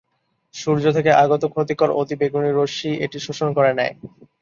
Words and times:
সূর্য 0.53 0.85
থেকে 0.93 1.11
আগত 1.23 1.43
ক্ষতিকর 1.53 1.89
অতিবেগুনী 2.01 2.49
রশ্মি 2.51 2.91
এটি 3.05 3.17
শোষণ 3.25 3.49
করে 3.57 3.71
নেয়। 3.79 3.93